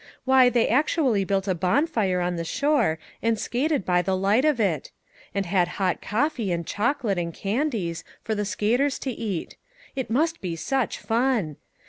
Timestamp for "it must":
9.95-10.41